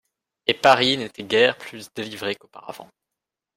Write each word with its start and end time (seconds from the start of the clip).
Et 0.47 0.55
Paris 0.55 0.97
n'était 0.97 1.21
guère 1.23 1.59
plus 1.59 1.91
délivré 1.93 2.33
qu'auparavant. 2.33 2.89